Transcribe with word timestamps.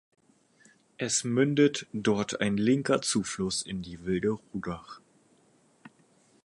Es 0.97 1.23
mündet 1.23 1.85
dort 1.93 2.41
ein 2.41 2.57
linker 2.57 3.03
Zufluss 3.03 3.61
in 3.61 3.83
die 3.83 4.03
Wilde 4.03 4.29
Rodach. 4.51 4.99